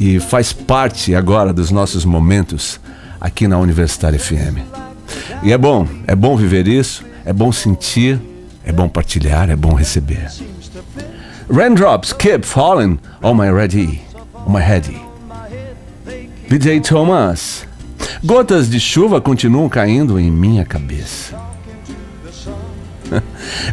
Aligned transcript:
e 0.00 0.18
faz 0.18 0.50
parte 0.50 1.14
agora 1.14 1.52
dos 1.52 1.70
nossos 1.70 2.06
momentos 2.06 2.80
aqui 3.20 3.46
na 3.46 3.58
Universitária 3.58 4.18
FM. 4.18 4.64
E 5.42 5.52
é 5.52 5.58
bom, 5.58 5.86
é 6.06 6.14
bom 6.14 6.34
viver 6.36 6.66
isso, 6.66 7.04
é 7.22 7.34
bom 7.34 7.52
sentir, 7.52 8.18
é 8.64 8.72
bom 8.72 8.88
partilhar, 8.88 9.50
é 9.50 9.56
bom 9.56 9.74
receber. 9.74 10.26
Raindrops 11.52 12.14
keep 12.14 12.46
falling 12.46 12.98
on 13.22 13.34
my 13.34 13.50
ready, 13.50 14.00
on 14.46 14.52
my 14.52 14.62
head. 14.62 14.90
DJ 16.48 16.80
Thomas. 16.80 17.66
Gotas 18.24 18.70
de 18.70 18.80
chuva 18.80 19.20
continuam 19.20 19.68
caindo 19.68 20.18
em 20.18 20.30
minha 20.30 20.64
cabeça. 20.64 21.36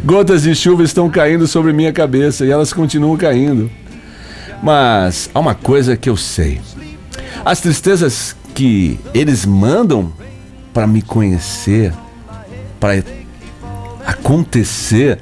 Gotas 0.04 0.42
de 0.42 0.54
chuva 0.54 0.82
estão 0.82 1.08
caindo 1.08 1.46
sobre 1.46 1.72
minha 1.72 1.92
cabeça 1.92 2.44
e 2.44 2.50
elas 2.50 2.72
continuam 2.72 3.16
caindo. 3.16 3.70
Mas 4.62 5.30
há 5.32 5.38
uma 5.38 5.54
coisa 5.54 5.96
que 5.96 6.08
eu 6.08 6.16
sei: 6.16 6.60
as 7.44 7.60
tristezas 7.60 8.36
que 8.54 8.98
eles 9.14 9.46
mandam 9.46 10.12
para 10.72 10.86
me 10.86 11.02
conhecer, 11.02 11.92
para 12.80 13.02
acontecer, 14.06 15.18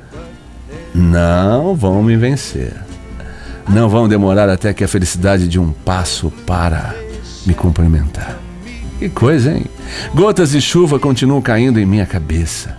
não 0.94 1.74
vão 1.74 2.02
me 2.02 2.16
vencer. 2.16 2.74
Não 3.68 3.88
vão 3.88 4.08
demorar 4.08 4.48
até 4.48 4.72
que 4.72 4.84
a 4.84 4.88
felicidade 4.88 5.48
de 5.48 5.58
um 5.58 5.72
passo 5.72 6.30
para 6.46 6.94
me 7.44 7.52
cumprimentar. 7.52 8.38
Que 8.98 9.08
coisa, 9.08 9.52
hein? 9.52 9.66
Gotas 10.14 10.52
de 10.52 10.60
chuva 10.60 10.98
continuam 10.98 11.42
caindo 11.42 11.78
em 11.80 11.84
minha 11.84 12.06
cabeça. 12.06 12.76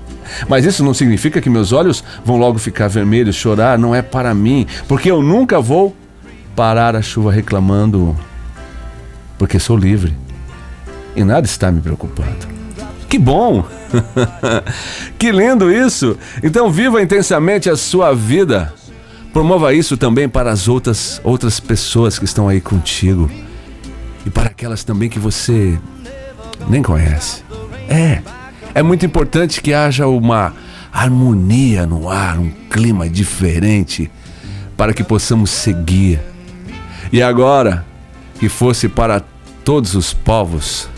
Mas 0.48 0.66
isso 0.66 0.84
não 0.84 0.94
significa 0.94 1.42
que 1.42 1.50
meus 1.50 1.72
olhos 1.72 2.04
vão 2.24 2.38
logo 2.38 2.58
ficar 2.58 2.88
vermelhos, 2.88 3.36
chorar, 3.36 3.78
não 3.78 3.94
é 3.94 4.02
para 4.02 4.34
mim, 4.34 4.66
porque 4.88 5.12
eu 5.12 5.22
nunca 5.22 5.60
vou 5.60 5.96
parar 6.58 6.96
a 6.96 7.04
chuva 7.04 7.32
reclamando, 7.32 8.18
porque 9.38 9.60
sou 9.60 9.78
livre 9.78 10.12
e 11.16 11.24
nada 11.24 11.46
está 11.46 11.72
me 11.72 11.80
preocupando. 11.80 12.48
Que 13.08 13.20
bom! 13.20 13.64
que 15.20 15.32
lindo 15.32 15.72
isso! 15.72 16.18
Então 16.42 16.72
viva 16.72 17.00
intensamente 17.00 17.70
a 17.70 17.78
sua 17.78 18.12
vida. 18.16 18.74
Promova 19.32 19.72
isso 19.72 19.96
também 19.98 20.28
para 20.28 20.50
as 20.50 20.68
outras 20.68 21.22
outras 21.24 21.60
pessoas 21.60 22.18
que 22.18 22.26
estão 22.26 22.50
aí 22.50 22.60
contigo 22.60 23.30
e 24.26 24.30
para 24.32 24.48
aquelas 24.48 24.84
também 24.84 25.10
que 25.10 25.20
você 25.20 25.78
nem 26.68 26.82
conhece. 26.82 27.44
É, 27.88 28.24
é 28.74 28.82
muito 28.82 29.06
importante 29.06 29.62
que 29.62 29.76
haja 29.76 30.08
uma 30.08 30.56
harmonia 30.92 31.86
no 31.86 32.10
ar, 32.10 32.40
um 32.40 32.50
clima 32.68 33.08
diferente 33.08 34.10
para 34.76 34.92
que 34.92 35.04
possamos 35.04 35.52
seguir 35.52 36.20
e 37.12 37.22
agora, 37.22 37.86
que 38.40 38.50
fosse 38.50 38.88
para 38.88 39.22
todos 39.64 39.96
os 39.96 40.14
povos, 40.14 40.90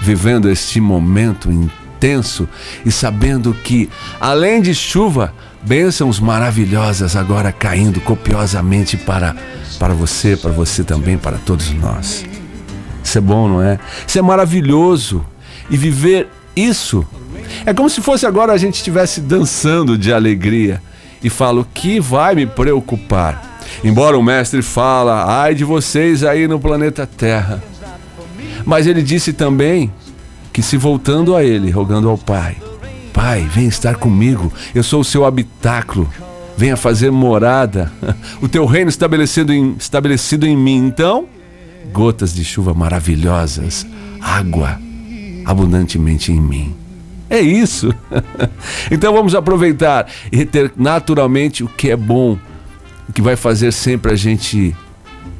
vivendo 0.00 0.50
este 0.50 0.80
momento 0.80 1.50
intenso 1.50 2.48
e 2.84 2.90
sabendo 2.90 3.54
que, 3.54 3.88
além 4.20 4.60
de 4.60 4.74
chuva, 4.74 5.32
bênçãos 5.62 6.18
maravilhosas 6.18 7.14
agora 7.14 7.52
caindo 7.52 8.00
copiosamente 8.00 8.96
para, 8.96 9.36
para 9.78 9.94
você, 9.94 10.36
para 10.36 10.50
você 10.50 10.82
também, 10.82 11.16
para 11.16 11.38
todos 11.38 11.70
nós. 11.72 12.24
Isso 13.04 13.18
é 13.18 13.20
bom, 13.20 13.48
não 13.48 13.62
é? 13.62 13.78
Isso 14.06 14.18
é 14.18 14.22
maravilhoso. 14.22 15.24
E 15.70 15.76
viver 15.76 16.28
isso 16.56 17.06
é 17.64 17.72
como 17.72 17.88
se 17.88 18.00
fosse 18.00 18.26
agora 18.26 18.52
a 18.52 18.58
gente 18.58 18.76
estivesse 18.76 19.20
dançando 19.20 19.96
de 19.96 20.12
alegria. 20.12 20.82
E 21.22 21.30
falo, 21.30 21.60
o 21.62 21.64
que 21.64 22.00
vai 22.00 22.34
me 22.34 22.46
preocupar? 22.46 23.51
Embora 23.82 24.18
o 24.18 24.22
mestre 24.22 24.62
fala, 24.62 25.24
ai 25.42 25.54
de 25.54 25.64
vocês 25.64 26.22
aí 26.24 26.46
no 26.46 26.58
planeta 26.58 27.06
Terra. 27.06 27.62
Mas 28.64 28.86
ele 28.86 29.02
disse 29.02 29.32
também 29.32 29.92
que 30.52 30.62
se 30.62 30.76
voltando 30.76 31.34
a 31.34 31.42
ele, 31.42 31.70
rogando 31.70 32.08
ao 32.08 32.18
Pai, 32.18 32.56
Pai, 33.12 33.46
vem 33.52 33.66
estar 33.66 33.96
comigo, 33.96 34.52
eu 34.74 34.82
sou 34.82 35.00
o 35.00 35.04
seu 35.04 35.24
habitáculo, 35.24 36.08
venha 36.56 36.76
fazer 36.76 37.10
morada, 37.10 37.92
o 38.40 38.48
teu 38.48 38.64
reino 38.64 38.88
estabelecido 38.88 39.52
em, 39.52 39.74
estabelecido 39.78 40.46
em 40.46 40.56
mim. 40.56 40.86
Então, 40.86 41.26
gotas 41.92 42.34
de 42.34 42.44
chuva 42.44 42.72
maravilhosas, 42.72 43.86
água 44.20 44.78
abundantemente 45.44 46.32
em 46.32 46.40
mim. 46.40 46.74
É 47.28 47.40
isso. 47.40 47.94
então 48.90 49.12
vamos 49.12 49.34
aproveitar 49.34 50.06
e 50.30 50.44
ter 50.44 50.72
naturalmente 50.76 51.64
o 51.64 51.68
que 51.68 51.90
é 51.90 51.96
bom 51.96 52.38
que 53.12 53.22
vai 53.22 53.36
fazer 53.36 53.72
sempre 53.72 54.12
a 54.12 54.16
gente 54.16 54.74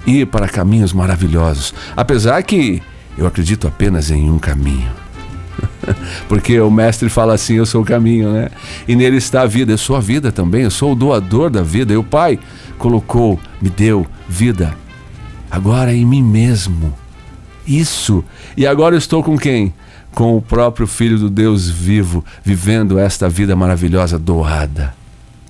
ir 0.06 0.26
para 0.26 0.48
caminhos 0.48 0.92
maravilhosos. 0.92 1.74
Apesar 1.96 2.42
que 2.42 2.82
eu 3.16 3.26
acredito 3.26 3.66
apenas 3.66 4.10
em 4.10 4.30
um 4.30 4.38
caminho. 4.38 4.90
Porque 6.28 6.58
o 6.60 6.70
mestre 6.70 7.08
fala 7.08 7.34
assim: 7.34 7.54
Eu 7.54 7.66
sou 7.66 7.82
o 7.82 7.84
caminho, 7.84 8.32
né? 8.32 8.48
E 8.86 8.96
nele 8.96 9.16
está 9.16 9.42
a 9.42 9.46
vida. 9.46 9.72
Eu 9.72 9.78
sou 9.78 9.96
a 9.96 10.00
vida 10.00 10.32
também. 10.32 10.62
Eu 10.62 10.70
sou 10.70 10.92
o 10.92 10.94
doador 10.94 11.50
da 11.50 11.62
vida. 11.62 11.92
E 11.92 11.96
o 11.96 12.04
Pai 12.04 12.38
colocou, 12.78 13.38
me 13.60 13.68
deu 13.68 14.06
vida. 14.28 14.74
Agora 15.50 15.92
em 15.92 16.04
mim 16.04 16.22
mesmo. 16.22 16.94
Isso. 17.66 18.24
E 18.56 18.66
agora 18.66 18.94
eu 18.94 18.98
estou 18.98 19.22
com 19.22 19.36
quem? 19.36 19.72
Com 20.14 20.36
o 20.36 20.42
próprio 20.42 20.86
Filho 20.86 21.18
do 21.18 21.30
Deus 21.30 21.68
vivo, 21.68 22.24
vivendo 22.42 22.98
esta 22.98 23.28
vida 23.28 23.54
maravilhosa 23.54 24.18
doada. 24.18 25.01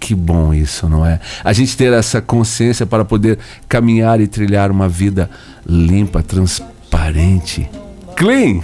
Que 0.03 0.17
bom 0.17 0.53
isso, 0.53 0.89
não 0.89 1.07
é? 1.07 1.21
A 1.45 1.53
gente 1.53 1.77
ter 1.77 1.93
essa 1.93 2.21
consciência 2.21 2.85
para 2.85 3.05
poder 3.05 3.39
caminhar 3.69 4.21
e 4.21 4.27
trilhar 4.27 4.69
uma 4.69 4.89
vida 4.89 5.31
limpa, 5.65 6.25
transparente, 6.25 7.71
clean. 8.17 8.63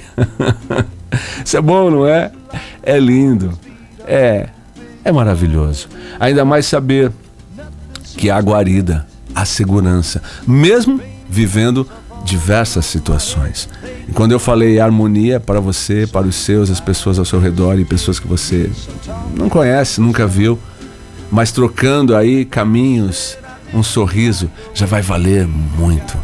isso 1.47 1.56
é 1.56 1.60
bom, 1.60 1.93
não 1.93 2.04
é? 2.09 2.32
É 2.82 2.98
lindo. 2.98 3.56
É, 4.04 4.48
é 5.04 5.12
maravilhoso. 5.12 5.88
Ainda 6.19 6.44
mais 6.44 6.66
saber 6.66 7.12
que 8.16 8.31
há 8.31 8.38
guarida, 8.41 9.06
há 9.32 9.44
segurança, 9.44 10.21
mesmo 10.44 11.00
vivendo 11.31 11.88
diversas 12.25 12.84
situações. 12.84 13.69
E 14.09 14.12
quando 14.12 14.32
eu 14.32 14.41
falei 14.41 14.81
harmonia 14.81 15.38
para 15.38 15.60
você, 15.60 16.04
para 16.04 16.27
os 16.27 16.34
seus, 16.34 16.69
as 16.69 16.81
pessoas 16.81 17.16
ao 17.16 17.25
seu 17.25 17.38
redor 17.38 17.78
e 17.78 17.84
pessoas 17.84 18.19
que 18.19 18.27
você 18.27 18.69
não 19.37 19.48
conhece, 19.48 20.00
nunca 20.00 20.27
viu, 20.27 20.59
mas 21.31 21.53
trocando 21.53 22.16
aí 22.16 22.44
caminhos, 22.44 23.37
um 23.72 23.83
sorriso 23.83 24.50
já 24.75 24.87
vai 24.87 25.03
valer 25.03 25.47
muito. 25.47 26.16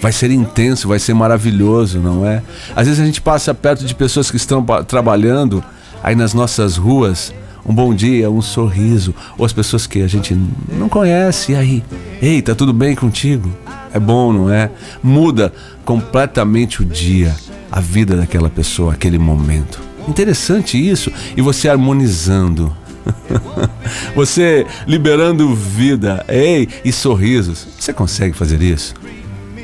Vai 0.00 0.12
ser 0.12 0.30
intenso, 0.30 0.88
vai 0.88 0.98
ser 0.98 1.14
maravilhoso, 1.14 1.98
não 1.98 2.26
é? 2.26 2.42
Às 2.74 2.86
vezes 2.86 3.00
a 3.00 3.06
gente 3.06 3.20
passa 3.20 3.52
perto 3.52 3.84
de 3.84 3.94
pessoas 3.94 4.30
que 4.30 4.36
estão 4.36 4.64
trabalhando 4.86 5.62
aí 6.02 6.14
nas 6.14 6.32
nossas 6.32 6.76
ruas, 6.76 7.34
um 7.66 7.74
bom 7.74 7.92
dia, 7.92 8.30
um 8.30 8.40
sorriso, 8.40 9.14
ou 9.36 9.44
as 9.44 9.52
pessoas 9.52 9.86
que 9.86 10.00
a 10.00 10.06
gente 10.06 10.36
não 10.72 10.88
conhece, 10.88 11.52
e 11.52 11.56
aí, 11.56 11.84
ei, 12.22 12.40
tá 12.40 12.54
tudo 12.54 12.72
bem 12.72 12.94
contigo? 12.94 13.52
É 13.92 13.98
bom, 13.98 14.32
não 14.32 14.50
é? 14.50 14.70
Muda 15.02 15.52
completamente 15.84 16.82
o 16.82 16.84
dia, 16.84 17.34
a 17.70 17.80
vida 17.80 18.16
daquela 18.16 18.48
pessoa, 18.48 18.92
aquele 18.92 19.18
momento. 19.18 19.80
Interessante 20.06 20.78
isso, 20.78 21.12
e 21.36 21.42
você 21.42 21.68
harmonizando 21.68 22.74
Você 24.14 24.66
liberando 24.86 25.54
vida, 25.54 26.24
ei, 26.28 26.68
e 26.84 26.92
sorrisos. 26.92 27.66
Você 27.78 27.92
consegue 27.92 28.36
fazer 28.36 28.62
isso? 28.62 28.94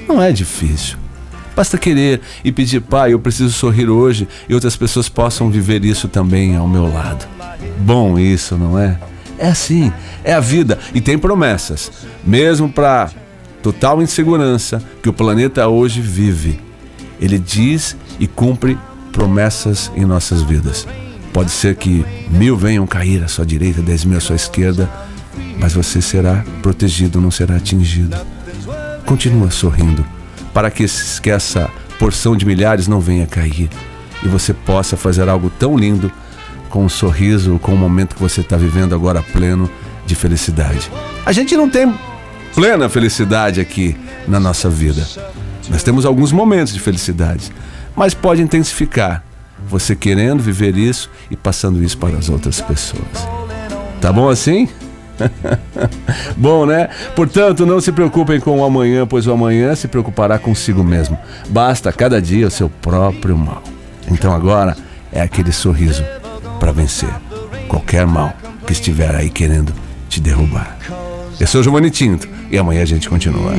Não 0.09 0.21
é 0.21 0.33
difícil. 0.33 0.99
Basta 1.55 1.79
querer 1.79 2.21
e 2.45 2.51
pedir, 2.51 2.81
Pai, 2.81 3.13
eu 3.13 3.21
preciso 3.21 3.53
sorrir 3.53 3.89
hoje 3.89 4.27
e 4.49 4.55
outras 4.55 4.77
pessoas 4.77 5.09
possam 5.09 5.51
viver 5.51 5.85
isso 5.85 6.09
também 6.09 6.57
ao 6.57 6.67
meu 6.67 6.93
lado. 6.93 7.27
Bom 7.79 8.19
isso, 8.19 8.57
não 8.57 8.79
é? 8.79 8.99
É 9.39 9.49
assim, 9.49 9.93
é 10.23 10.33
a 10.33 10.41
vida 10.41 10.79
e 10.93 11.01
tem 11.01 11.19
promessas, 11.19 11.91
mesmo 12.25 12.69
para 12.69 13.11
total 13.63 14.03
insegurança 14.03 14.83
que 15.03 15.09
o 15.09 15.13
planeta 15.13 15.67
hoje 15.69 16.01
vive. 16.01 16.61
Ele 17.21 17.39
diz 17.39 17.97
e 18.19 18.27
cumpre 18.27 18.77
promessas 19.13 19.91
em 19.95 20.05
nossas 20.05 20.43
vidas. 20.43 20.87
Pode 21.35 21.51
ser 21.51 21.75
que 21.75 22.07
mil 22.31 22.57
venham 22.57 22.87
cair 22.87 23.25
à 23.25 23.27
sua 23.27 23.45
direita, 23.45 23.83
dez 23.83 24.05
mil 24.05 24.17
à 24.17 24.21
sua 24.21 24.37
esquerda, 24.37 24.89
mas 25.59 25.73
você 25.73 26.01
será 26.01 26.45
protegido, 26.63 27.21
não 27.21 27.31
será 27.33 27.57
atingido. 27.57 28.17
Continua 29.05 29.51
sorrindo, 29.51 30.07
para 30.55 30.71
que, 30.71 30.87
que 31.21 31.31
essa 31.31 31.69
porção 31.99 32.37
de 32.37 32.47
milhares 32.47 32.87
não 32.87 33.01
venha 33.01 33.27
cair 33.27 33.69
e 34.23 34.29
você 34.29 34.55
possa 34.55 34.97
fazer 34.97 35.29
algo 35.29 35.51
tão 35.51 35.77
lindo 35.77 36.11
com 36.71 36.85
um 36.85 36.89
sorriso, 36.89 37.59
com 37.59 37.75
o 37.75 37.77
momento 37.77 38.15
que 38.15 38.23
você 38.23 38.41
está 38.41 38.57
vivendo 38.57 38.95
agora 38.95 39.21
pleno 39.21 39.69
de 40.07 40.15
felicidade. 40.15 40.89
A 41.27 41.33
gente 41.33 41.57
não 41.57 41.69
tem 41.69 41.93
plena 42.55 42.89
felicidade 42.89 43.61
aqui 43.61 43.97
na 44.29 44.39
nossa 44.39 44.71
vida. 44.71 45.05
Nós 45.69 45.83
temos 45.83 46.07
alguns 46.07 46.31
momentos 46.31 46.73
de 46.73 46.79
felicidade, 46.79 47.51
mas 47.97 48.15
pode 48.15 48.41
intensificar 48.41 49.25
você 49.75 49.97
querendo 49.97 50.41
viver 50.41 50.77
isso 50.77 51.11
e 51.29 51.37
passando 51.37 51.83
isso 51.83 51.99
para 51.99 52.17
as 52.17 52.29
outras 52.29 52.61
pessoas. 52.61 53.03
Tá 54.01 54.13
bom 54.13 54.29
assim? 54.29 54.69
Bom, 56.37 56.65
né? 56.65 56.89
Portanto, 57.17 57.67
não 57.67 57.81
se 57.81 57.91
preocupem 57.91 58.39
com 58.39 58.61
o 58.61 58.65
amanhã, 58.65 59.05
pois 59.05 59.27
o 59.27 59.33
amanhã 59.33 59.75
se 59.75 59.89
preocupará 59.89 60.39
consigo 60.39 60.85
mesmo. 60.85 61.19
Basta 61.49 61.93
cada 61.93 62.23
dia 62.23 62.47
o 62.47 62.51
seu 62.51 62.69
próprio 62.69 63.37
mal. 63.37 63.63
Então 64.09 64.33
agora 64.33 64.77
é 65.11 65.21
aquele 65.21 65.51
sorriso 65.51 66.05
para 66.61 66.71
vencer 66.71 67.11
qualquer 67.67 68.07
mal 68.07 68.33
que 68.67 68.73
estiver 68.73 69.15
aí 69.15 69.29
querendo 69.29 69.73
te 70.09 70.21
derrubar. 70.21 70.79
Eu 71.41 71.49
sou 71.49 71.65
Giovanni 71.65 71.91
Tinto 71.91 72.29
e 72.49 72.57
amanhã 72.57 72.83
a 72.83 72.87
gente 72.87 73.09
continua. 73.09 73.53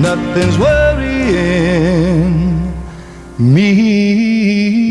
Nothing's 0.00 0.56
worrying 0.56 2.57
me. 3.38 4.88